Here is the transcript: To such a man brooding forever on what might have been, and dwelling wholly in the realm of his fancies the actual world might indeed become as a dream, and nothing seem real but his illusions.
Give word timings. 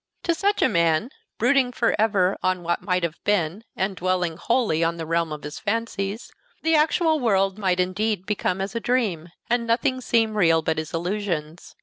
To 0.23 0.33
such 0.33 0.63
a 0.63 0.67
man 0.67 1.11
brooding 1.37 1.71
forever 1.71 2.35
on 2.41 2.63
what 2.63 2.81
might 2.81 3.03
have 3.03 3.23
been, 3.23 3.63
and 3.75 3.95
dwelling 3.95 4.35
wholly 4.35 4.81
in 4.81 4.97
the 4.97 5.05
realm 5.05 5.31
of 5.31 5.43
his 5.43 5.59
fancies 5.59 6.31
the 6.63 6.73
actual 6.73 7.19
world 7.19 7.59
might 7.59 7.79
indeed 7.79 8.25
become 8.25 8.61
as 8.61 8.73
a 8.73 8.79
dream, 8.79 9.29
and 9.47 9.67
nothing 9.67 10.01
seem 10.01 10.35
real 10.35 10.63
but 10.63 10.79
his 10.79 10.91
illusions. 10.91 11.75